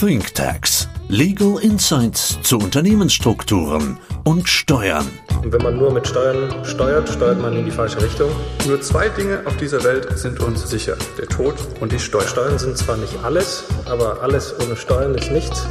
ThinkTax. 0.00 0.88
Legal 1.08 1.58
Insights 1.60 2.40
zu 2.42 2.58
Unternehmensstrukturen 2.58 3.98
und 4.22 4.48
Steuern. 4.48 5.08
Und 5.42 5.52
wenn 5.52 5.60
man 5.60 5.76
nur 5.76 5.92
mit 5.92 6.06
Steuern 6.06 6.64
steuert, 6.64 7.08
steuert 7.08 7.42
man 7.42 7.56
in 7.56 7.64
die 7.64 7.72
falsche 7.72 8.00
Richtung. 8.00 8.30
Nur 8.68 8.80
zwei 8.80 9.08
Dinge 9.08 9.42
auf 9.44 9.56
dieser 9.56 9.82
Welt 9.82 10.16
sind 10.16 10.38
uns 10.38 10.70
sicher. 10.70 10.96
Der 11.18 11.26
Tod 11.26 11.56
und 11.80 11.90
die 11.90 11.98
Steuern. 11.98 12.28
Steuern 12.28 12.58
sind 12.60 12.78
zwar 12.78 12.96
nicht 12.96 13.12
alles, 13.24 13.64
aber 13.86 14.22
alles 14.22 14.54
ohne 14.60 14.76
Steuern 14.76 15.16
ist 15.16 15.32
nichts. 15.32 15.66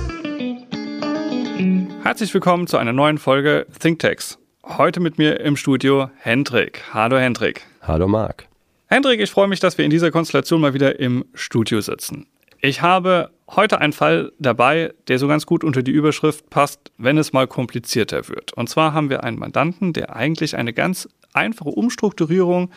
Herzlich 2.03 2.33
willkommen 2.33 2.67
zu 2.67 2.75
einer 2.75 2.91
neuen 2.91 3.19
Folge 3.19 3.65
ThinkTax. 3.79 4.39
Heute 4.65 4.99
mit 4.99 5.17
mir 5.17 5.39
im 5.39 5.55
Studio 5.55 6.09
Hendrik. 6.17 6.83
Hallo 6.93 7.17
Hendrik. 7.17 7.61
Hallo 7.81 8.09
Marc. 8.09 8.49
Hendrik, 8.87 9.21
ich 9.21 9.31
freue 9.31 9.47
mich, 9.47 9.61
dass 9.61 9.77
wir 9.77 9.85
in 9.85 9.91
dieser 9.91 10.11
Konstellation 10.11 10.59
mal 10.59 10.73
wieder 10.73 10.99
im 10.99 11.23
Studio 11.33 11.79
sitzen. 11.79 12.27
Ich 12.67 12.81
habe 12.81 13.31
heute 13.49 13.79
einen 13.79 13.93
Fall 13.93 14.33
dabei, 14.39 14.93
der 15.07 15.19
so 15.19 15.29
ganz 15.29 15.45
gut 15.45 15.63
unter 15.63 15.83
die 15.83 15.91
Überschrift 15.91 16.49
passt, 16.49 16.91
wenn 16.97 17.17
es 17.17 17.31
mal 17.31 17.47
komplizierter 17.47 18.27
wird. 18.27 18.51
Und 18.51 18.67
zwar 18.67 18.91
haben 18.91 19.09
wir 19.09 19.23
einen 19.23 19.39
Mandanten, 19.39 19.93
der 19.93 20.17
eigentlich 20.17 20.57
eine 20.57 20.73
ganz 20.73 21.07
einfache 21.31 21.69
Umstrukturierung 21.69 22.71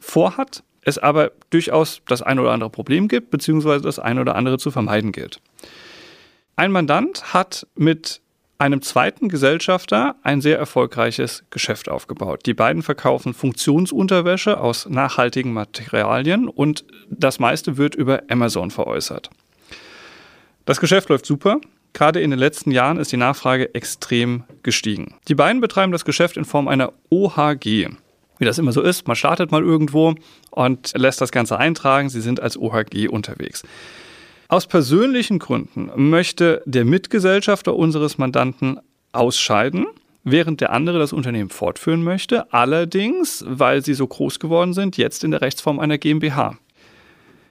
vorhat, 0.00 0.64
es 0.80 0.96
aber 0.96 1.30
durchaus 1.50 2.00
das 2.06 2.22
ein 2.22 2.38
oder 2.38 2.52
andere 2.52 2.70
Problem 2.70 3.06
gibt, 3.06 3.30
beziehungsweise 3.30 3.84
das 3.84 3.98
ein 3.98 4.18
oder 4.18 4.34
andere 4.34 4.56
zu 4.56 4.70
vermeiden 4.70 5.12
gilt. 5.12 5.42
Ein 6.56 6.72
Mandant 6.72 7.34
hat 7.34 7.66
mit 7.74 8.22
einem 8.64 8.80
zweiten 8.80 9.28
Gesellschafter 9.28 10.16
ein 10.22 10.40
sehr 10.40 10.58
erfolgreiches 10.58 11.44
Geschäft 11.50 11.90
aufgebaut. 11.90 12.46
Die 12.46 12.54
beiden 12.54 12.82
verkaufen 12.82 13.34
Funktionsunterwäsche 13.34 14.58
aus 14.58 14.88
nachhaltigen 14.88 15.52
Materialien 15.52 16.48
und 16.48 16.86
das 17.10 17.38
meiste 17.38 17.76
wird 17.76 17.94
über 17.94 18.22
Amazon 18.30 18.70
veräußert. 18.70 19.28
Das 20.64 20.80
Geschäft 20.80 21.10
läuft 21.10 21.26
super. 21.26 21.60
Gerade 21.92 22.22
in 22.22 22.30
den 22.30 22.38
letzten 22.38 22.70
Jahren 22.70 22.96
ist 22.96 23.12
die 23.12 23.18
Nachfrage 23.18 23.74
extrem 23.74 24.44
gestiegen. 24.62 25.14
Die 25.28 25.34
beiden 25.34 25.60
betreiben 25.60 25.92
das 25.92 26.06
Geschäft 26.06 26.38
in 26.38 26.46
Form 26.46 26.66
einer 26.66 26.94
OHG. 27.10 27.90
Wie 28.38 28.44
das 28.46 28.58
immer 28.58 28.72
so 28.72 28.80
ist, 28.80 29.06
man 29.06 29.14
startet 29.14 29.52
mal 29.52 29.62
irgendwo 29.62 30.14
und 30.50 30.92
lässt 30.96 31.20
das 31.20 31.32
Ganze 31.32 31.58
eintragen. 31.58 32.08
Sie 32.08 32.22
sind 32.22 32.40
als 32.40 32.56
OHG 32.56 33.08
unterwegs. 33.08 33.62
Aus 34.48 34.66
persönlichen 34.66 35.38
Gründen 35.38 35.90
möchte 36.10 36.62
der 36.66 36.84
Mitgesellschafter 36.84 37.74
unseres 37.74 38.18
Mandanten 38.18 38.78
ausscheiden, 39.12 39.86
während 40.22 40.60
der 40.60 40.72
andere 40.72 40.98
das 40.98 41.12
Unternehmen 41.12 41.50
fortführen 41.50 42.02
möchte, 42.02 42.52
allerdings, 42.52 43.44
weil 43.46 43.84
sie 43.84 43.94
so 43.94 44.06
groß 44.06 44.38
geworden 44.38 44.74
sind, 44.74 44.96
jetzt 44.96 45.24
in 45.24 45.30
der 45.30 45.40
Rechtsform 45.40 45.78
einer 45.78 45.98
GmbH. 45.98 46.58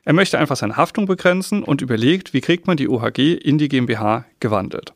Er 0.05 0.13
möchte 0.13 0.37
einfach 0.37 0.57
seine 0.57 0.75
Haftung 0.75 1.05
begrenzen 1.05 1.63
und 1.63 1.81
überlegt, 1.81 2.33
wie 2.33 2.41
kriegt 2.41 2.67
man 2.67 2.77
die 2.77 2.89
OHG 2.89 3.33
in 3.33 3.57
die 3.57 3.69
GmbH 3.69 4.25
gewandelt. 4.39 4.93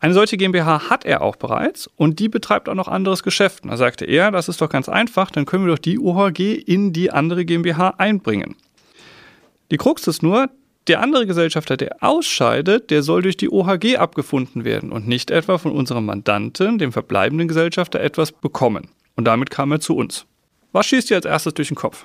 Eine 0.00 0.14
solche 0.14 0.36
GmbH 0.36 0.90
hat 0.90 1.04
er 1.04 1.22
auch 1.22 1.36
bereits 1.36 1.88
und 1.96 2.18
die 2.18 2.28
betreibt 2.28 2.68
auch 2.68 2.74
noch 2.74 2.88
anderes 2.88 3.22
Geschäft. 3.22 3.64
Da 3.64 3.76
sagte 3.76 4.04
er, 4.04 4.30
das 4.30 4.48
ist 4.48 4.60
doch 4.60 4.68
ganz 4.68 4.88
einfach, 4.88 5.30
dann 5.30 5.46
können 5.46 5.66
wir 5.66 5.74
doch 5.74 5.78
die 5.78 5.98
OHG 5.98 6.54
in 6.54 6.92
die 6.92 7.10
andere 7.10 7.44
GmbH 7.44 7.94
einbringen. 7.98 8.56
Die 9.70 9.78
Krux 9.78 10.06
ist 10.06 10.22
nur, 10.22 10.48
der 10.88 11.00
andere 11.00 11.26
Gesellschafter, 11.26 11.76
der 11.76 11.96
ausscheidet, 12.00 12.90
der 12.90 13.02
soll 13.02 13.22
durch 13.22 13.36
die 13.36 13.50
OHG 13.50 13.96
abgefunden 13.96 14.64
werden 14.64 14.92
und 14.92 15.08
nicht 15.08 15.30
etwa 15.30 15.58
von 15.58 15.72
unserem 15.72 16.06
Mandanten, 16.06 16.78
dem 16.78 16.92
verbleibenden 16.92 17.48
Gesellschafter, 17.48 18.00
etwas 18.00 18.32
bekommen. 18.32 18.88
Und 19.16 19.24
damit 19.24 19.50
kam 19.50 19.72
er 19.72 19.80
zu 19.80 19.96
uns. 19.96 20.26
Was 20.72 20.86
schießt 20.86 21.10
dir 21.10 21.16
als 21.16 21.24
erstes 21.24 21.54
durch 21.54 21.68
den 21.68 21.76
Kopf? 21.76 22.04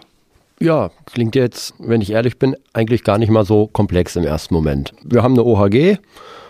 Ja, 0.59 0.91
klingt 1.05 1.35
jetzt, 1.35 1.73
wenn 1.79 2.01
ich 2.01 2.11
ehrlich 2.11 2.37
bin, 2.37 2.55
eigentlich 2.73 3.03
gar 3.03 3.17
nicht 3.17 3.31
mal 3.31 3.45
so 3.45 3.67
komplex 3.67 4.15
im 4.15 4.23
ersten 4.23 4.53
Moment. 4.53 4.93
Wir 5.03 5.23
haben 5.23 5.33
eine 5.33 5.43
OHG 5.43 5.97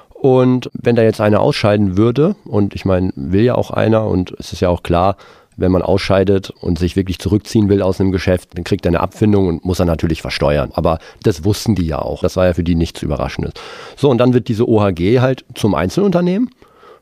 und 0.09 0.69
wenn 0.73 0.95
da 0.95 1.01
jetzt 1.01 1.21
einer 1.21 1.39
ausscheiden 1.39 1.97
würde, 1.97 2.35
und 2.45 2.75
ich 2.75 2.85
meine, 2.85 3.11
will 3.15 3.43
ja 3.43 3.55
auch 3.55 3.71
einer 3.71 4.05
und 4.05 4.35
es 4.37 4.53
ist 4.53 4.59
ja 4.59 4.69
auch 4.69 4.83
klar, 4.83 5.15
wenn 5.57 5.71
man 5.71 5.81
ausscheidet 5.81 6.49
und 6.49 6.79
sich 6.79 6.95
wirklich 6.95 7.19
zurückziehen 7.19 7.69
will 7.69 7.81
aus 7.81 7.99
einem 7.99 8.11
Geschäft, 8.11 8.57
dann 8.57 8.63
kriegt 8.63 8.85
er 8.85 8.89
eine 8.89 8.99
Abfindung 8.99 9.47
und 9.47 9.65
muss 9.65 9.79
er 9.79 9.85
natürlich 9.85 10.21
versteuern. 10.21 10.71
Aber 10.73 10.99
das 11.23 11.43
wussten 11.43 11.75
die 11.75 11.85
ja 11.85 11.99
auch. 11.99 12.21
Das 12.21 12.35
war 12.35 12.45
ja 12.45 12.53
für 12.53 12.63
die 12.63 12.75
nichts 12.75 13.01
Überraschendes. 13.01 13.53
So, 13.95 14.09
und 14.09 14.17
dann 14.17 14.33
wird 14.33 14.47
diese 14.47 14.67
OHG 14.67 15.19
halt 15.19 15.45
zum 15.55 15.75
Einzelunternehmen, 15.75 16.49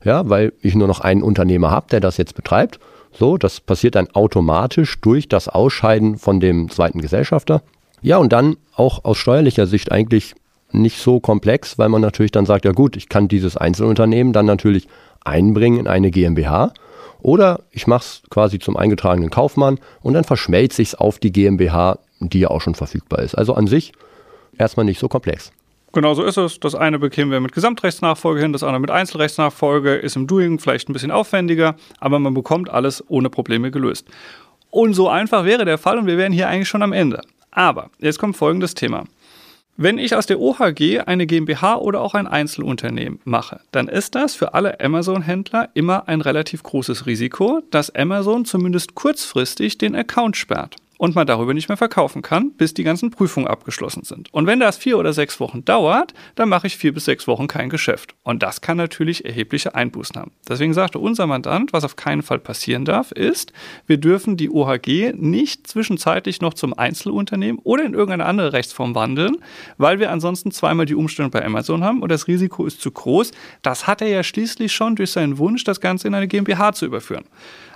ja, 0.03 0.27
weil 0.29 0.53
ich 0.61 0.75
nur 0.75 0.87
noch 0.87 0.99
einen 0.99 1.23
Unternehmer 1.23 1.71
habe, 1.71 1.87
der 1.91 1.99
das 1.99 2.17
jetzt 2.17 2.35
betreibt. 2.35 2.79
So, 3.11 3.37
das 3.37 3.59
passiert 3.59 3.95
dann 3.95 4.09
automatisch 4.13 4.99
durch 5.01 5.27
das 5.27 5.47
Ausscheiden 5.47 6.17
von 6.17 6.39
dem 6.39 6.69
zweiten 6.69 7.01
Gesellschafter. 7.01 7.61
Ja, 8.01 8.17
und 8.17 8.31
dann 8.31 8.57
auch 8.75 9.03
aus 9.03 9.17
steuerlicher 9.17 9.67
Sicht 9.67 9.91
eigentlich 9.91 10.35
nicht 10.71 10.99
so 10.99 11.19
komplex, 11.19 11.77
weil 11.77 11.89
man 11.89 12.01
natürlich 12.01 12.31
dann 12.31 12.45
sagt, 12.45 12.65
ja 12.65 12.71
gut, 12.71 12.95
ich 12.95 13.09
kann 13.09 13.27
dieses 13.27 13.57
Einzelunternehmen 13.57 14.33
dann 14.33 14.45
natürlich 14.45 14.87
einbringen 15.23 15.79
in 15.79 15.87
eine 15.87 16.11
GmbH 16.11 16.73
oder 17.21 17.61
ich 17.71 17.87
mache 17.87 18.01
es 18.03 18.21
quasi 18.29 18.59
zum 18.59 18.77
eingetragenen 18.77 19.29
Kaufmann 19.29 19.79
und 20.01 20.13
dann 20.13 20.23
verschmelze 20.23 20.81
ich 20.81 20.89
es 20.89 20.95
auf 20.95 21.19
die 21.19 21.31
GmbH, 21.31 21.99
die 22.19 22.39
ja 22.39 22.49
auch 22.49 22.61
schon 22.61 22.75
verfügbar 22.75 23.19
ist. 23.19 23.35
Also 23.35 23.53
an 23.53 23.67
sich 23.67 23.93
erstmal 24.57 24.85
nicht 24.85 24.99
so 24.99 25.07
komplex. 25.07 25.51
Genau 25.91 26.13
so 26.13 26.23
ist 26.23 26.37
es. 26.37 26.59
Das 26.59 26.75
eine 26.75 26.99
bekämen 26.99 27.31
wir 27.31 27.39
mit 27.39 27.51
Gesamtrechtsnachfolge 27.51 28.41
hin, 28.41 28.53
das 28.53 28.61
andere 28.61 28.79
mit 28.79 28.91
Einzelrechtsnachfolge, 28.91 29.95
ist 29.95 30.15
im 30.15 30.27
Doing 30.27 30.59
vielleicht 30.59 30.87
ein 30.87 30.93
bisschen 30.93 31.11
aufwendiger, 31.11 31.75
aber 31.99 32.19
man 32.19 32.33
bekommt 32.33 32.69
alles 32.69 33.03
ohne 33.09 33.29
Probleme 33.29 33.71
gelöst. 33.71 34.07
Und 34.69 34.93
so 34.93 35.09
einfach 35.09 35.45
wäre 35.45 35.65
der 35.65 35.79
Fall 35.79 35.97
und 35.97 36.05
wir 36.05 36.17
wären 36.17 36.31
hier 36.31 36.47
eigentlich 36.47 36.67
schon 36.67 36.83
am 36.83 36.93
Ende. 36.93 37.21
Aber 37.49 37.89
jetzt 37.97 38.19
kommt 38.19 38.37
folgendes 38.37 38.75
Thema. 38.75 39.05
Wenn 39.81 39.97
ich 39.97 40.13
aus 40.13 40.25
der 40.25 40.41
OHG 40.41 41.03
eine 41.05 41.25
GmbH 41.25 41.77
oder 41.77 42.01
auch 42.01 42.13
ein 42.13 42.27
Einzelunternehmen 42.27 43.21
mache, 43.23 43.61
dann 43.71 43.87
ist 43.87 44.13
das 44.13 44.35
für 44.35 44.53
alle 44.53 44.77
Amazon-Händler 44.81 45.69
immer 45.73 46.09
ein 46.09 46.19
relativ 46.19 46.63
großes 46.63 47.05
Risiko, 47.05 47.61
dass 47.71 47.95
Amazon 47.95 48.43
zumindest 48.43 48.95
kurzfristig 48.95 49.77
den 49.77 49.95
Account 49.95 50.35
sperrt 50.35 50.75
und 50.99 51.15
man 51.15 51.25
darüber 51.25 51.53
nicht 51.53 51.69
mehr 51.69 51.77
verkaufen 51.77 52.21
kann, 52.21 52.51
bis 52.51 52.73
die 52.73 52.83
ganzen 52.83 53.09
Prüfungen 53.09 53.47
abgeschlossen 53.47 54.03
sind. 54.03 54.31
Und 54.33 54.47
wenn 54.47 54.59
das 54.59 54.77
vier 54.77 54.97
oder 54.97 55.13
sechs 55.13 55.39
Wochen 55.39 55.63
dauert, 55.63 56.13
dann 56.35 56.49
mache 56.49 56.67
ich 56.67 56.75
vier 56.75 56.93
bis 56.93 57.05
sechs 57.05 57.25
Wochen 57.25 57.47
kein 57.47 57.69
Geschäft. 57.69 58.15
Und 58.23 58.43
das 58.43 58.59
kann 58.59 58.75
natürlich 58.75 59.23
erhebliche 59.23 59.75
Einbußen 59.75 60.17
haben. 60.17 60.31
Deswegen 60.47 60.73
sagte 60.73 60.99
unser 60.99 61.25
Mandant, 61.25 61.71
was 61.71 61.85
auf 61.85 61.95
keinen 61.95 62.21
Fall 62.21 62.39
passieren 62.39 62.83
darf, 62.83 63.13
ist, 63.13 63.53
wir 63.87 63.95
dürfen 63.95 64.35
die 64.35 64.49
OHG 64.49 65.13
nicht 65.15 65.67
zwischenzeitlich 65.67 66.41
noch 66.41 66.53
zum 66.53 66.77
Einzelunternehmen 66.77 67.61
oder 67.63 67.85
in 67.85 67.93
irgendeine 67.93 68.25
andere 68.25 68.51
Rechtsform 68.51 68.93
wandeln, 68.93 69.37
weil 69.77 69.99
wir 69.99 70.11
ansonsten 70.11 70.51
zweimal 70.51 70.85
die 70.85 70.95
Umstellung 70.95 71.31
bei 71.31 71.45
Amazon 71.45 71.81
haben 71.81 72.01
und 72.01 72.11
das 72.11 72.27
Risiko 72.27 72.65
ist 72.65 72.81
zu 72.81 72.91
groß. 72.91 73.31
Das 73.61 73.87
hat 73.87 74.01
er 74.01 74.09
ja 74.09 74.21
schließlich 74.21 74.73
schon 74.73 74.97
durch 74.97 75.11
seinen 75.11 75.37
Wunsch, 75.37 75.63
das 75.63 75.79
Ganze 75.79 76.09
in 76.09 76.13
eine 76.13 76.27
GmbH 76.27 76.73
zu 76.73 76.85
überführen. 76.85 77.23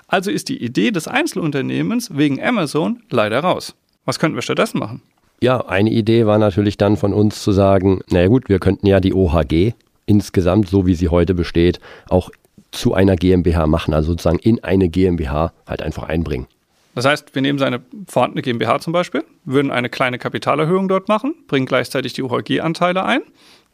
Also 0.08 0.32
ist 0.32 0.50
die 0.50 0.64
Idee 0.64 0.92
des 0.92 1.08
Einzelunternehmens 1.08 2.16
wegen 2.16 2.42
Amazon 2.42 3.02
leider 3.10 3.40
raus. 3.40 3.76
Was 4.06 4.20
könnten 4.20 4.36
wir 4.36 4.42
stattdessen 4.42 4.80
machen? 4.80 5.02
Ja, 5.42 5.66
eine 5.66 5.90
Idee 5.90 6.26
war 6.26 6.38
natürlich 6.38 6.78
dann 6.78 6.98
von 6.98 7.14
uns 7.14 7.44
zu 7.44 7.52
sagen, 7.52 8.02
naja 8.10 8.28
gut, 8.28 8.48
wir 8.50 8.60
könnten 8.60 8.88
ja 8.88 9.00
die 9.00 9.14
OHG 9.14 9.74
insgesamt, 10.06 10.70
so 10.70 10.86
wie 10.86 10.96
sie 10.96 11.10
heute 11.10 11.34
besteht, 11.34 11.80
auch 12.10 12.30
zu 12.72 12.94
einer 12.94 13.16
GmbH 13.16 13.68
machen, 13.68 13.94
also 13.94 14.12
sozusagen 14.12 14.40
in 14.40 14.64
eine 14.64 14.90
GmbH 14.90 15.54
halt 15.68 15.82
einfach 15.82 16.04
einbringen. 16.04 16.48
Das 16.96 17.06
heißt, 17.06 17.34
wir 17.34 17.42
nehmen 17.42 17.60
seine 17.60 17.82
vorhandene 18.08 18.42
GmbH 18.42 18.80
zum 18.80 18.94
Beispiel, 18.94 19.24
würden 19.46 19.72
eine 19.72 19.90
kleine 19.90 20.20
Kapitalerhöhung 20.20 20.88
dort 20.88 21.08
machen, 21.08 21.36
bringen 21.48 21.66
gleichzeitig 21.66 22.14
die 22.14 22.24
OHG-Anteile 22.24 23.04
ein, 23.04 23.22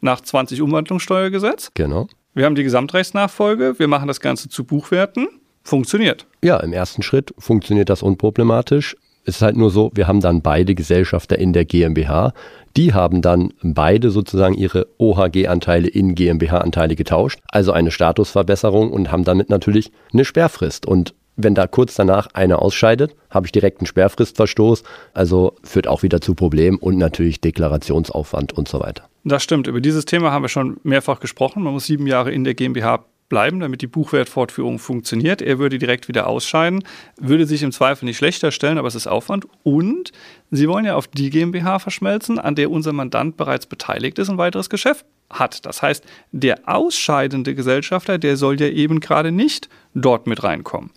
nach 0.00 0.20
20 0.22 0.62
Umwandlungssteuergesetz. 0.62 1.70
Genau. 1.74 2.08
Wir 2.32 2.46
haben 2.46 2.54
die 2.54 2.62
Gesamtrechtsnachfolge, 2.62 3.78
wir 3.78 3.88
machen 3.88 4.08
das 4.08 4.20
Ganze 4.20 4.48
zu 4.48 4.64
Buchwerten, 4.64 5.28
funktioniert. 5.70 6.26
Ja, 6.44 6.58
im 6.58 6.74
ersten 6.74 7.02
Schritt 7.02 7.32
funktioniert 7.38 7.88
das 7.88 8.02
unproblematisch. 8.02 8.96
Es 9.24 9.36
ist 9.36 9.42
halt 9.42 9.56
nur 9.56 9.70
so, 9.70 9.90
wir 9.94 10.06
haben 10.06 10.20
dann 10.20 10.42
beide 10.42 10.74
Gesellschafter 10.74 11.38
in 11.38 11.52
der 11.52 11.64
GmbH. 11.64 12.32
Die 12.76 12.94
haben 12.94 13.22
dann 13.22 13.52
beide 13.62 14.10
sozusagen 14.10 14.54
ihre 14.54 14.86
OHG-Anteile 14.98 15.88
in 15.88 16.14
GmbH-Anteile 16.14 16.96
getauscht, 16.96 17.40
also 17.48 17.72
eine 17.72 17.90
Statusverbesserung 17.90 18.90
und 18.90 19.10
haben 19.10 19.24
damit 19.24 19.50
natürlich 19.50 19.92
eine 20.12 20.24
Sperrfrist. 20.24 20.86
Und 20.86 21.14
wenn 21.36 21.54
da 21.54 21.66
kurz 21.66 21.94
danach 21.94 22.28
einer 22.34 22.60
ausscheidet, 22.60 23.14
habe 23.30 23.46
ich 23.46 23.52
direkt 23.52 23.80
einen 23.80 23.86
Sperrfristverstoß, 23.86 24.82
also 25.14 25.54
führt 25.62 25.86
auch 25.86 26.02
wieder 26.02 26.20
zu 26.20 26.34
Problemen 26.34 26.78
und 26.78 26.96
natürlich 26.96 27.40
Deklarationsaufwand 27.40 28.52
und 28.52 28.68
so 28.68 28.80
weiter. 28.80 29.04
Das 29.24 29.42
stimmt. 29.42 29.66
Über 29.66 29.80
dieses 29.80 30.06
Thema 30.06 30.32
haben 30.32 30.42
wir 30.42 30.48
schon 30.48 30.78
mehrfach 30.82 31.20
gesprochen. 31.20 31.62
Man 31.62 31.74
muss 31.74 31.86
sieben 31.86 32.06
Jahre 32.06 32.32
in 32.32 32.44
der 32.44 32.54
GmbH 32.54 33.04
bleiben, 33.30 33.60
damit 33.60 33.80
die 33.80 33.86
Buchwertfortführung 33.86 34.78
funktioniert. 34.78 35.40
Er 35.40 35.58
würde 35.58 35.78
direkt 35.78 36.08
wieder 36.08 36.26
ausscheiden, 36.26 36.84
würde 37.18 37.46
sich 37.46 37.62
im 37.62 37.72
Zweifel 37.72 38.04
nicht 38.04 38.18
schlechter 38.18 38.50
stellen, 38.50 38.76
aber 38.76 38.88
es 38.88 38.94
ist 38.94 39.06
Aufwand. 39.06 39.46
Und 39.62 40.12
Sie 40.50 40.68
wollen 40.68 40.84
ja 40.84 40.96
auf 40.96 41.06
die 41.06 41.30
GmbH 41.30 41.78
verschmelzen, 41.78 42.38
an 42.38 42.56
der 42.56 42.70
unser 42.70 42.92
Mandant 42.92 43.38
bereits 43.38 43.66
beteiligt 43.66 44.18
ist 44.18 44.28
und 44.28 44.36
weiteres 44.36 44.68
Geschäft 44.68 45.06
hat. 45.30 45.64
Das 45.64 45.80
heißt, 45.80 46.04
der 46.32 46.58
ausscheidende 46.66 47.54
Gesellschafter, 47.54 48.18
der 48.18 48.36
soll 48.36 48.60
ja 48.60 48.66
eben 48.66 49.00
gerade 49.00 49.32
nicht 49.32 49.68
dort 49.94 50.26
mit 50.26 50.42
reinkommen. 50.42 50.90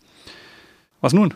Was 1.01 1.13
nun? 1.13 1.33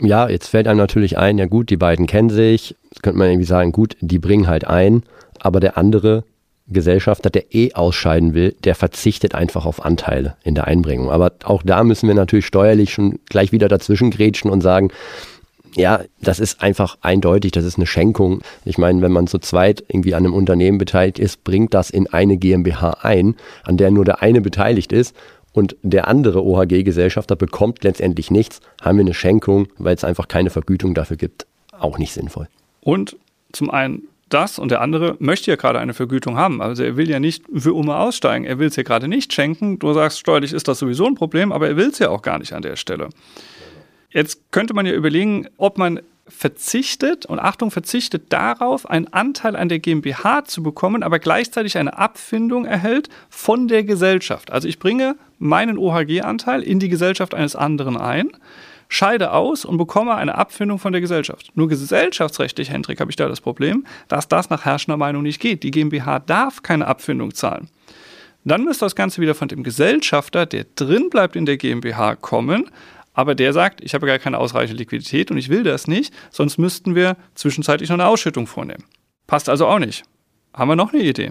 Ja, 0.00 0.28
jetzt 0.28 0.46
fällt 0.46 0.66
einem 0.66 0.78
natürlich 0.78 1.18
ein, 1.18 1.38
ja 1.38 1.46
gut, 1.46 1.68
die 1.70 1.76
beiden 1.76 2.06
kennen 2.06 2.30
sich. 2.30 2.76
Jetzt 2.90 3.02
könnte 3.02 3.18
man 3.18 3.28
irgendwie 3.28 3.46
sagen, 3.46 3.72
gut, 3.72 3.96
die 4.00 4.18
bringen 4.18 4.46
halt 4.46 4.66
ein, 4.66 5.02
aber 5.40 5.60
der 5.60 5.76
andere 5.76 6.24
Gesellschafter, 6.70 7.30
der 7.30 7.54
eh 7.54 7.74
ausscheiden 7.74 8.34
will, 8.34 8.54
der 8.64 8.74
verzichtet 8.74 9.34
einfach 9.34 9.66
auf 9.66 9.84
Anteile 9.84 10.36
in 10.42 10.54
der 10.54 10.66
Einbringung. 10.66 11.10
Aber 11.10 11.32
auch 11.44 11.62
da 11.62 11.84
müssen 11.84 12.08
wir 12.08 12.14
natürlich 12.14 12.46
steuerlich 12.46 12.92
schon 12.92 13.18
gleich 13.28 13.52
wieder 13.52 13.68
dazwischen 13.68 14.10
grätschen 14.10 14.50
und 14.50 14.60
sagen, 14.60 14.90
ja, 15.76 16.00
das 16.20 16.40
ist 16.40 16.62
einfach 16.62 16.98
eindeutig, 17.00 17.52
das 17.52 17.64
ist 17.64 17.76
eine 17.76 17.86
Schenkung. 17.86 18.40
Ich 18.64 18.78
meine, 18.78 19.02
wenn 19.02 19.12
man 19.12 19.26
zu 19.26 19.38
zweit 19.38 19.84
irgendwie 19.88 20.14
an 20.14 20.24
einem 20.24 20.34
Unternehmen 20.34 20.78
beteiligt 20.78 21.18
ist, 21.18 21.44
bringt 21.44 21.74
das 21.74 21.90
in 21.90 22.08
eine 22.08 22.36
GmbH 22.36 22.98
ein, 23.02 23.36
an 23.62 23.76
der 23.76 23.90
nur 23.90 24.04
der 24.04 24.22
eine 24.22 24.40
beteiligt 24.40 24.92
ist 24.92 25.14
und 25.52 25.76
der 25.82 26.08
andere 26.08 26.44
OHG-Gesellschafter 26.44 27.36
bekommt 27.36 27.84
letztendlich 27.84 28.30
nichts, 28.30 28.60
haben 28.80 28.98
wir 28.98 29.04
eine 29.04 29.14
Schenkung, 29.14 29.68
weil 29.78 29.94
es 29.94 30.04
einfach 30.04 30.28
keine 30.28 30.50
Vergütung 30.50 30.94
dafür 30.94 31.16
gibt, 31.16 31.46
auch 31.78 31.98
nicht 31.98 32.12
sinnvoll. 32.12 32.48
Und 32.80 33.16
zum 33.52 33.70
einen 33.70 34.02
das 34.30 34.58
und 34.58 34.70
der 34.70 34.80
andere 34.80 35.16
möchte 35.18 35.50
ja 35.50 35.56
gerade 35.56 35.78
eine 35.78 35.94
Vergütung 35.94 36.36
haben. 36.36 36.62
Also 36.62 36.82
er 36.82 36.96
will 36.96 37.10
ja 37.10 37.20
nicht 37.20 37.44
für 37.52 37.76
immer 37.76 38.00
aussteigen. 38.00 38.44
Er 38.44 38.58
will 38.58 38.68
es 38.68 38.76
ja 38.76 38.82
gerade 38.82 39.08
nicht 39.08 39.32
schenken. 39.32 39.78
Du 39.78 39.92
sagst, 39.92 40.18
steuerlich 40.18 40.52
ist 40.52 40.68
das 40.68 40.78
sowieso 40.78 41.06
ein 41.06 41.14
Problem, 41.14 41.52
aber 41.52 41.68
er 41.68 41.76
will 41.76 41.88
es 41.88 41.98
ja 41.98 42.08
auch 42.08 42.22
gar 42.22 42.38
nicht 42.38 42.52
an 42.52 42.62
der 42.62 42.76
Stelle. 42.76 43.08
Jetzt 44.10 44.50
könnte 44.50 44.74
man 44.74 44.86
ja 44.86 44.92
überlegen, 44.92 45.48
ob 45.56 45.78
man 45.78 46.00
verzichtet 46.26 47.26
und 47.26 47.40
Achtung, 47.40 47.70
verzichtet 47.70 48.32
darauf, 48.32 48.88
einen 48.88 49.12
Anteil 49.12 49.56
an 49.56 49.68
der 49.68 49.80
GmbH 49.80 50.44
zu 50.44 50.62
bekommen, 50.62 51.02
aber 51.02 51.18
gleichzeitig 51.18 51.76
eine 51.76 51.98
Abfindung 51.98 52.64
erhält 52.64 53.08
von 53.28 53.68
der 53.68 53.84
Gesellschaft. 53.84 54.50
Also 54.50 54.68
ich 54.68 54.78
bringe 54.78 55.16
meinen 55.38 55.76
OHG-Anteil 55.76 56.62
in 56.62 56.78
die 56.78 56.88
Gesellschaft 56.88 57.34
eines 57.34 57.56
anderen 57.56 57.96
ein 57.96 58.30
scheide 58.90 59.32
aus 59.32 59.64
und 59.64 59.78
bekomme 59.78 60.14
eine 60.16 60.34
Abfindung 60.34 60.78
von 60.78 60.92
der 60.92 61.00
Gesellschaft. 61.00 61.52
Nur 61.54 61.68
gesellschaftsrechtlich, 61.68 62.70
Hendrik, 62.70 63.00
habe 63.00 63.10
ich 63.10 63.16
da 63.16 63.28
das 63.28 63.40
Problem, 63.40 63.86
dass 64.08 64.28
das 64.28 64.50
nach 64.50 64.66
herrschender 64.66 64.98
Meinung 64.98 65.22
nicht 65.22 65.40
geht. 65.40 65.62
Die 65.62 65.70
GmbH 65.70 66.18
darf 66.18 66.62
keine 66.62 66.86
Abfindung 66.86 67.32
zahlen. 67.32 67.68
Dann 68.44 68.64
müsste 68.64 68.84
das 68.84 68.96
Ganze 68.96 69.20
wieder 69.20 69.34
von 69.34 69.48
dem 69.48 69.62
Gesellschafter, 69.62 70.44
der 70.44 70.66
drin 70.74 71.08
bleibt 71.08 71.36
in 71.36 71.46
der 71.46 71.56
GmbH, 71.56 72.16
kommen. 72.16 72.70
Aber 73.14 73.34
der 73.34 73.52
sagt, 73.52 73.80
ich 73.82 73.94
habe 73.94 74.06
gar 74.06 74.18
keine 74.18 74.38
ausreichende 74.38 74.78
Liquidität 74.78 75.30
und 75.30 75.36
ich 75.36 75.48
will 75.48 75.62
das 75.62 75.86
nicht, 75.86 76.12
sonst 76.30 76.58
müssten 76.58 76.94
wir 76.94 77.16
zwischenzeitlich 77.34 77.90
noch 77.90 77.94
eine 77.98 78.06
Ausschüttung 78.06 78.46
vornehmen. 78.46 78.84
Passt 79.26 79.48
also 79.48 79.66
auch 79.66 79.78
nicht. 79.78 80.04
Haben 80.52 80.68
wir 80.68 80.76
noch 80.76 80.92
eine 80.92 81.02
Idee? 81.02 81.30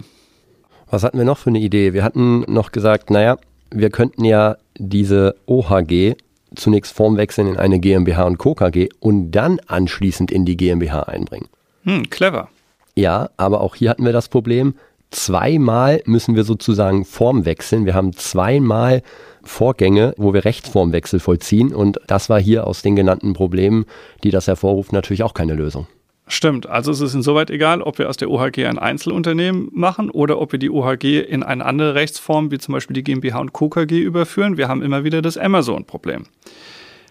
Was 0.88 1.04
hatten 1.04 1.18
wir 1.18 1.24
noch 1.24 1.38
für 1.38 1.50
eine 1.50 1.60
Idee? 1.60 1.92
Wir 1.92 2.04
hatten 2.04 2.40
noch 2.52 2.72
gesagt, 2.72 3.10
naja, 3.10 3.38
wir 3.70 3.90
könnten 3.90 4.24
ja 4.24 4.56
diese 4.78 5.36
OHG 5.46 6.16
zunächst 6.54 6.94
formwechseln 6.94 7.48
in 7.48 7.56
eine 7.56 7.80
GmbH 7.80 8.24
und 8.24 8.38
Co. 8.38 8.54
KG 8.54 8.88
und 9.00 9.30
dann 9.30 9.60
anschließend 9.66 10.30
in 10.30 10.44
die 10.44 10.56
GmbH 10.56 11.04
einbringen. 11.04 11.48
Hm, 11.84 12.10
clever. 12.10 12.48
Ja, 12.94 13.30
aber 13.36 13.60
auch 13.60 13.74
hier 13.74 13.90
hatten 13.90 14.04
wir 14.04 14.12
das 14.12 14.28
Problem, 14.28 14.74
zweimal 15.10 16.02
müssen 16.06 16.36
wir 16.36 16.44
sozusagen 16.44 17.04
Form 17.04 17.44
wechseln. 17.44 17.86
Wir 17.86 17.94
haben 17.94 18.12
zweimal 18.12 19.02
Vorgänge, 19.42 20.14
wo 20.16 20.34
wir 20.34 20.44
Rechtsformwechsel 20.44 21.20
vollziehen 21.20 21.74
und 21.74 21.98
das 22.06 22.28
war 22.28 22.40
hier 22.40 22.66
aus 22.66 22.82
den 22.82 22.96
genannten 22.96 23.32
Problemen, 23.32 23.86
die 24.22 24.30
das 24.30 24.46
hervorruft, 24.46 24.92
natürlich 24.92 25.22
auch 25.22 25.34
keine 25.34 25.54
Lösung. 25.54 25.86
Stimmt, 26.32 26.68
also 26.68 26.92
es 26.92 27.00
ist 27.00 27.14
insoweit 27.14 27.50
egal, 27.50 27.82
ob 27.82 27.98
wir 27.98 28.08
aus 28.08 28.16
der 28.16 28.30
OHG 28.30 28.64
ein 28.66 28.78
Einzelunternehmen 28.78 29.68
machen 29.72 30.10
oder 30.10 30.40
ob 30.40 30.52
wir 30.52 30.60
die 30.60 30.70
OHG 30.70 31.18
in 31.28 31.42
eine 31.42 31.64
andere 31.64 31.96
Rechtsform, 31.96 32.52
wie 32.52 32.58
zum 32.58 32.72
Beispiel 32.72 32.94
die 32.94 33.02
GmbH 33.02 33.40
und 33.40 33.52
Co. 33.52 33.68
KG 33.68 33.98
überführen. 33.98 34.56
Wir 34.56 34.68
haben 34.68 34.80
immer 34.80 35.02
wieder 35.02 35.22
das 35.22 35.36
Amazon-Problem. 35.36 36.26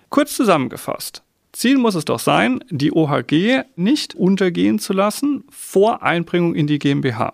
Kurz 0.07 0.37
zusammengefasst. 0.37 1.21
Ziel 1.51 1.77
muss 1.77 1.95
es 1.95 2.05
doch 2.05 2.19
sein, 2.19 2.63
die 2.69 2.93
OHG 2.93 3.63
nicht 3.75 4.15
untergehen 4.15 4.79
zu 4.79 4.93
lassen 4.93 5.43
vor 5.49 6.01
Einbringung 6.01 6.55
in 6.55 6.67
die 6.67 6.79
GmbH. 6.79 7.33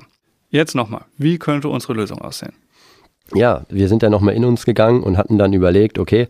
Jetzt 0.50 0.74
nochmal, 0.74 1.06
wie 1.20 1.38
könnte 1.38 1.70
unsere 1.70 1.94
Lösung 1.94 2.20
aussehen? 2.20 2.54
Ja, 3.36 3.64
wir 3.70 3.90
sind 3.90 4.02
ja 4.02 4.10
nochmal 4.10 4.34
in 4.34 4.44
uns 4.44 4.66
gegangen 4.66 5.04
und 5.04 5.18
hatten 5.18 5.38
dann 5.38 5.54
überlegt, 5.54 6.00
okay, 6.00 6.30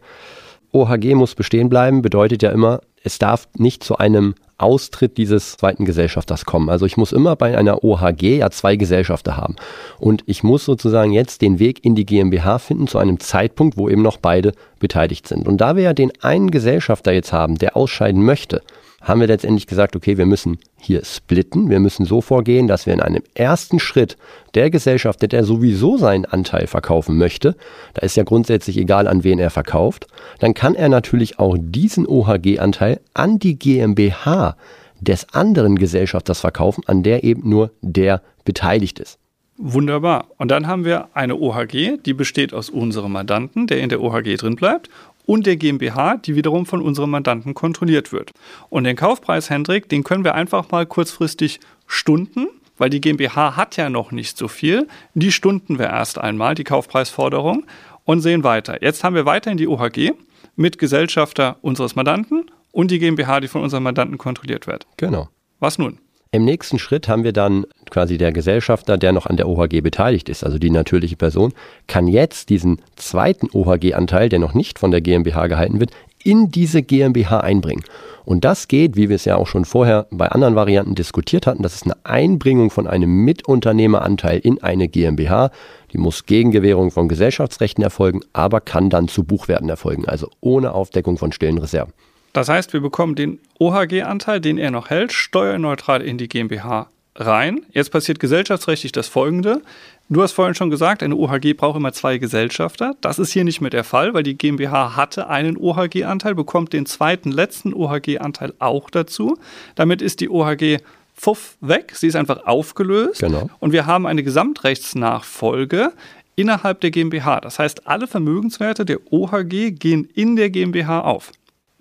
OHG 0.75 1.15
muss 1.15 1.35
bestehen 1.35 1.69
bleiben, 1.69 2.01
bedeutet 2.01 2.43
ja 2.43 2.51
immer, 2.51 2.81
es 3.03 3.17
darf 3.17 3.47
nicht 3.55 3.83
zu 3.83 3.97
einem 3.97 4.35
Austritt 4.57 5.17
dieses 5.17 5.57
zweiten 5.57 5.85
Gesellschafters 5.85 6.45
kommen. 6.45 6.69
Also 6.69 6.85
ich 6.85 6.97
muss 6.97 7.13
immer 7.13 7.35
bei 7.35 7.57
einer 7.57 7.83
OHG 7.83 8.39
ja 8.39 8.49
zwei 8.49 8.75
Gesellschafter 8.75 9.37
haben. 9.37 9.55
Und 9.99 10.23
ich 10.25 10.43
muss 10.43 10.65
sozusagen 10.65 11.11
jetzt 11.11 11.41
den 11.41 11.59
Weg 11.59 11.85
in 11.85 11.95
die 11.95 12.05
GmbH 12.05 12.59
finden 12.59 12.87
zu 12.87 12.97
einem 12.97 13.19
Zeitpunkt, 13.19 13.77
wo 13.77 13.89
eben 13.89 14.01
noch 14.01 14.17
beide 14.17 14.53
beteiligt 14.79 15.27
sind. 15.27 15.47
Und 15.47 15.61
da 15.61 15.75
wir 15.75 15.83
ja 15.83 15.93
den 15.93 16.11
einen 16.21 16.51
Gesellschafter 16.51 17.13
jetzt 17.13 17.31
haben, 17.31 17.57
der 17.57 17.77
ausscheiden 17.77 18.23
möchte, 18.23 18.61
haben 19.05 19.19
wir 19.21 19.27
letztendlich 19.27 19.67
gesagt, 19.67 19.95
okay, 19.95 20.17
wir 20.17 20.25
müssen 20.25 20.57
hier 20.77 21.05
splitten. 21.05 21.69
Wir 21.69 21.79
müssen 21.79 22.05
so 22.05 22.21
vorgehen, 22.21 22.67
dass 22.67 22.87
wir 22.87 22.93
in 22.93 23.01
einem 23.01 23.21
ersten 23.35 23.79
Schritt 23.79 24.17
der 24.55 24.71
Gesellschafter, 24.71 25.27
der 25.27 25.43
sowieso 25.43 25.97
seinen 25.97 26.25
Anteil 26.25 26.67
verkaufen 26.67 27.17
möchte, 27.17 27.55
da 27.93 28.01
ist 28.01 28.17
ja 28.17 28.23
grundsätzlich 28.23 28.77
egal, 28.77 29.07
an 29.07 29.23
wen 29.23 29.39
er 29.39 29.51
verkauft, 29.51 30.07
dann 30.39 30.55
kann 30.55 30.75
er 30.75 30.89
natürlich 30.89 31.39
auch 31.39 31.55
diesen 31.57 32.07
OHG-Anteil 32.07 32.99
an 33.13 33.37
die 33.37 33.57
GmbH 33.57 34.57
des 34.99 35.33
anderen 35.33 35.75
Gesellschafters 35.77 36.39
verkaufen, 36.39 36.83
an 36.87 37.03
der 37.03 37.23
eben 37.23 37.47
nur 37.47 37.71
der 37.81 38.23
beteiligt 38.43 38.99
ist. 38.99 39.19
Wunderbar. 39.57 40.27
Und 40.37 40.51
dann 40.51 40.67
haben 40.67 40.83
wir 40.83 41.09
eine 41.13 41.35
OHG, 41.37 41.97
die 42.05 42.13
besteht 42.13 42.53
aus 42.53 42.69
unserem 42.69 43.13
Mandanten, 43.13 43.67
der 43.67 43.79
in 43.79 43.87
der 43.87 44.01
OHG 44.01 44.35
drin 44.35 44.55
bleibt, 44.55 44.89
und 45.25 45.45
der 45.45 45.57
GmbH, 45.57 46.17
die 46.17 46.35
wiederum 46.35 46.65
von 46.65 46.81
unserem 46.81 47.11
Mandanten 47.11 47.53
kontrolliert 47.53 48.11
wird. 48.11 48.31
Und 48.69 48.83
den 48.83 48.95
Kaufpreis, 48.95 49.49
Hendrik, 49.49 49.89
den 49.89 50.03
können 50.03 50.23
wir 50.23 50.35
einfach 50.35 50.69
mal 50.71 50.85
kurzfristig 50.85 51.59
stunden, 51.87 52.47
weil 52.77 52.89
die 52.89 53.01
GmbH 53.01 53.55
hat 53.55 53.77
ja 53.77 53.89
noch 53.89 54.11
nicht 54.11 54.37
so 54.37 54.47
viel. 54.47 54.87
Die 55.13 55.31
stunden 55.31 55.79
wir 55.79 55.87
erst 55.87 56.17
einmal, 56.17 56.55
die 56.55 56.63
Kaufpreisforderung, 56.63 57.65
und 58.03 58.21
sehen 58.21 58.43
weiter. 58.43 58.81
Jetzt 58.83 59.03
haben 59.03 59.15
wir 59.15 59.25
weiterhin 59.25 59.57
die 59.57 59.67
OHG 59.67 60.13
mit 60.55 60.77
Gesellschafter 60.77 61.57
unseres 61.61 61.95
Mandanten 61.95 62.51
und 62.71 62.91
die 62.91 62.99
GmbH, 62.99 63.39
die 63.39 63.47
von 63.47 63.63
unserem 63.63 63.83
Mandanten 63.83 64.17
kontrolliert 64.17 64.67
wird. 64.67 64.85
Genau. 64.97 65.29
Was 65.59 65.77
nun? 65.77 65.99
Im 66.35 66.43
nächsten 66.43 66.79
Schritt 66.79 67.07
haben 67.07 67.23
wir 67.23 67.31
dann 67.31 67.65
quasi 67.89 68.17
der 68.17 68.33
Gesellschafter, 68.33 68.97
der 68.97 69.13
noch 69.13 69.25
an 69.25 69.37
der 69.37 69.47
OHG 69.47 69.79
beteiligt 69.79 70.27
ist, 70.27 70.43
also 70.43 70.57
die 70.57 70.69
natürliche 70.69 71.15
Person, 71.15 71.53
kann 71.87 72.07
jetzt 72.07 72.49
diesen 72.49 72.81
zweiten 72.97 73.47
OHG-Anteil, 73.53 74.27
der 74.27 74.39
noch 74.39 74.53
nicht 74.53 74.77
von 74.77 74.91
der 74.91 74.99
GmbH 74.99 75.47
gehalten 75.47 75.79
wird, 75.79 75.91
in 76.25 76.51
diese 76.51 76.83
GmbH 76.83 77.39
einbringen. 77.39 77.85
Und 78.25 78.43
das 78.43 78.67
geht, 78.67 78.97
wie 78.97 79.07
wir 79.07 79.15
es 79.15 79.23
ja 79.23 79.37
auch 79.37 79.47
schon 79.47 79.63
vorher 79.63 80.07
bei 80.11 80.27
anderen 80.27 80.55
Varianten 80.55 80.95
diskutiert 80.95 81.47
hatten, 81.47 81.63
das 81.63 81.75
ist 81.75 81.85
eine 81.85 81.95
Einbringung 82.03 82.69
von 82.69 82.85
einem 82.85 83.23
Mitunternehmeranteil 83.23 84.39
in 84.39 84.61
eine 84.61 84.89
GmbH. 84.89 85.51
Die 85.93 85.97
muss 85.97 86.25
gegen 86.25 86.51
Gewährung 86.51 86.91
von 86.91 87.07
Gesellschaftsrechten 87.07 87.81
erfolgen, 87.81 88.19
aber 88.33 88.59
kann 88.59 88.89
dann 88.89 89.07
zu 89.07 89.23
Buchwerten 89.23 89.69
erfolgen, 89.69 90.03
also 90.05 90.29
ohne 90.41 90.73
Aufdeckung 90.73 91.17
von 91.17 91.31
stillen 91.31 91.59
Reserven. 91.59 91.93
Das 92.35 92.49
heißt, 92.49 92.73
wir 92.73 92.81
bekommen 92.81 93.15
den 93.15 93.39
OHG-Anteil, 93.59 94.41
den 94.41 94.57
er 94.57 94.69
noch 94.69 94.89
hält, 94.89 95.13
steuerneutral 95.13 96.01
in 96.01 96.17
die 96.17 96.27
GmbH 96.27 96.89
rein. 97.15 97.61
Jetzt 97.71 97.93
passiert 97.93 98.19
gesellschaftsrechtlich 98.19 98.91
das 98.91 99.07
Folgende. 99.07 99.61
Du 100.09 100.21
hast 100.21 100.33
vorhin 100.33 100.53
schon 100.53 100.69
gesagt, 100.69 101.01
eine 101.01 101.15
OHG 101.15 101.53
braucht 101.53 101.77
immer 101.77 101.93
zwei 101.93 102.17
Gesellschafter. 102.17 102.97
Das 102.99 103.19
ist 103.19 103.31
hier 103.31 103.45
nicht 103.45 103.61
mehr 103.61 103.69
der 103.69 103.85
Fall, 103.85 104.13
weil 104.13 104.23
die 104.23 104.37
GmbH 104.37 104.97
hatte 104.97 105.29
einen 105.29 105.55
OHG-Anteil, 105.55 106.35
bekommt 106.35 106.73
den 106.73 106.85
zweiten, 106.85 107.31
letzten 107.31 107.73
OHG-Anteil 107.73 108.53
auch 108.59 108.89
dazu. 108.89 109.37
Damit 109.75 110.01
ist 110.01 110.19
die 110.19 110.29
OHG 110.29 110.79
Pfuff 111.15 111.55
weg. 111.61 111.93
Sie 111.95 112.07
ist 112.07 112.17
einfach 112.17 112.45
aufgelöst. 112.45 113.21
Genau. 113.21 113.49
Und 113.59 113.71
wir 113.71 113.85
haben 113.85 114.05
eine 114.05 114.23
Gesamtrechtsnachfolge 114.23 115.93
innerhalb 116.35 116.81
der 116.81 116.91
GmbH. 116.91 117.39
Das 117.39 117.59
heißt, 117.59 117.87
alle 117.87 118.07
Vermögenswerte 118.07 118.83
der 118.83 118.99
OHG 119.09 119.71
gehen 119.71 120.09
in 120.13 120.35
der 120.35 120.49
GmbH 120.49 120.99
auf. 120.99 121.31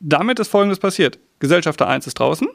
Damit 0.07 0.39
ist 0.39 0.49
Folgendes 0.49 0.81
passiert. 0.81 1.19
Gesellschafter 1.39 1.89
1 1.89 2.07
ist 2.07 2.19
draußen. 2.19 2.47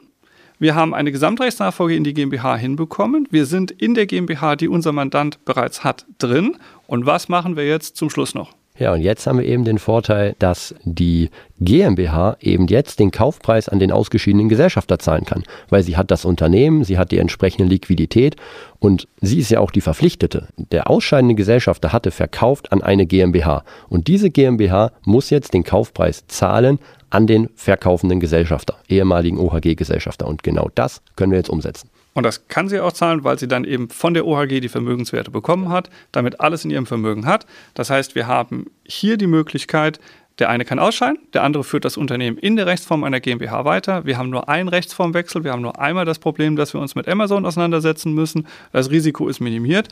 Wir 0.60 0.76
haben 0.76 0.94
eine 0.94 1.10
Gesamtrechtsnachfolge 1.10 1.96
in 1.96 2.04
die 2.04 2.14
GmbH 2.14 2.54
hinbekommen. 2.54 3.26
Wir 3.32 3.44
sind 3.44 3.72
in 3.72 3.94
der 3.94 4.06
GmbH, 4.06 4.54
die 4.54 4.68
unser 4.68 4.92
Mandant 4.92 5.44
bereits 5.44 5.82
hat, 5.82 6.06
drin. 6.18 6.58
Und 6.86 7.06
was 7.06 7.28
machen 7.28 7.56
wir 7.56 7.66
jetzt 7.66 7.96
zum 7.96 8.08
Schluss 8.08 8.36
noch? 8.36 8.52
Ja, 8.78 8.92
und 8.92 9.02
jetzt 9.02 9.26
haben 9.26 9.38
wir 9.38 9.46
eben 9.46 9.64
den 9.64 9.78
Vorteil, 9.78 10.36
dass 10.38 10.76
die 10.84 11.28
GmbH 11.58 12.36
eben 12.40 12.68
jetzt 12.68 13.00
den 13.00 13.10
Kaufpreis 13.10 13.68
an 13.68 13.80
den 13.80 13.90
ausgeschiedenen 13.90 14.48
Gesellschafter 14.48 14.98
zahlen 14.98 15.26
kann, 15.26 15.42
weil 15.68 15.82
sie 15.82 15.96
hat 15.96 16.10
das 16.10 16.24
Unternehmen, 16.24 16.84
sie 16.84 16.96
hat 16.96 17.10
die 17.10 17.18
entsprechende 17.18 17.68
Liquidität 17.68 18.36
und 18.78 19.06
sie 19.20 19.38
ist 19.38 19.50
ja 19.50 19.60
auch 19.60 19.70
die 19.70 19.82
Verpflichtete. 19.82 20.48
Der 20.56 20.88
ausscheidende 20.88 21.34
Gesellschafter 21.34 21.92
hatte 21.92 22.10
verkauft 22.10 22.72
an 22.72 22.80
eine 22.80 23.04
GmbH 23.04 23.64
und 23.90 24.06
diese 24.08 24.30
GmbH 24.30 24.92
muss 25.04 25.28
jetzt 25.28 25.52
den 25.52 25.64
Kaufpreis 25.64 26.26
zahlen 26.28 26.78
an 27.10 27.26
den 27.26 27.48
verkaufenden 27.56 28.20
Gesellschafter, 28.20 28.76
ehemaligen 28.88 29.38
OHG-Gesellschafter 29.38 30.26
und 30.26 30.42
genau 30.42 30.70
das 30.74 31.02
können 31.16 31.32
wir 31.32 31.38
jetzt 31.38 31.50
umsetzen. 31.50 31.90
Und 32.12 32.24
das 32.24 32.48
kann 32.48 32.68
sie 32.68 32.80
auch 32.80 32.92
zahlen, 32.92 33.22
weil 33.22 33.38
sie 33.38 33.46
dann 33.46 33.64
eben 33.64 33.88
von 33.88 34.14
der 34.14 34.26
OHG 34.26 34.60
die 34.60 34.68
Vermögenswerte 34.68 35.30
bekommen 35.30 35.68
hat, 35.68 35.90
damit 36.12 36.40
alles 36.40 36.64
in 36.64 36.70
ihrem 36.70 36.86
Vermögen 36.86 37.26
hat. 37.26 37.46
Das 37.74 37.90
heißt, 37.90 38.14
wir 38.14 38.26
haben 38.26 38.66
hier 38.84 39.16
die 39.16 39.28
Möglichkeit, 39.28 40.00
der 40.40 40.48
eine 40.48 40.64
kann 40.64 40.78
ausscheiden, 40.78 41.18
der 41.34 41.42
andere 41.42 41.64
führt 41.64 41.84
das 41.84 41.98
Unternehmen 41.98 42.38
in 42.38 42.56
der 42.56 42.66
Rechtsform 42.66 43.04
einer 43.04 43.20
GmbH 43.20 43.64
weiter. 43.66 44.06
Wir 44.06 44.16
haben 44.16 44.30
nur 44.30 44.48
einen 44.48 44.68
Rechtsformwechsel, 44.68 45.44
wir 45.44 45.52
haben 45.52 45.60
nur 45.60 45.78
einmal 45.78 46.06
das 46.06 46.18
Problem, 46.18 46.56
dass 46.56 46.72
wir 46.72 46.80
uns 46.80 46.94
mit 46.94 47.06
Amazon 47.08 47.44
auseinandersetzen 47.44 48.14
müssen. 48.14 48.46
Das 48.72 48.90
Risiko 48.90 49.28
ist 49.28 49.40
minimiert. 49.40 49.88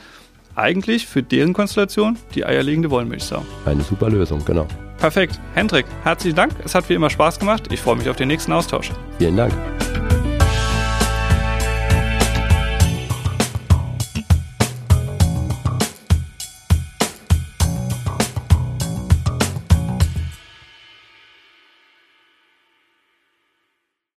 Eigentlich 0.59 1.07
für 1.07 1.23
deren 1.23 1.53
Konstellation 1.53 2.19
die 2.35 2.45
eierlegende 2.45 2.91
Wollmilchsau. 2.91 3.45
Eine 3.65 3.83
super 3.83 4.11
Lösung, 4.11 4.45
genau. 4.45 4.67
Perfekt. 4.99 5.39
Hendrik, 5.55 5.87
herzlichen 6.03 6.37
Dank. 6.37 6.53
Es 6.65 6.75
hat 6.75 6.89
wie 6.89 6.95
immer 6.95 7.11
Spaß 7.11 7.39
gemacht. 7.39 7.73
Ich 7.73 7.81
freue 7.81 7.97
mich 7.97 8.09
auf 8.09 8.17
den 8.17 8.29
nächsten 8.29 8.53
Austausch. 8.53 8.91
Vielen 9.19 9.37
Dank. 9.37 9.53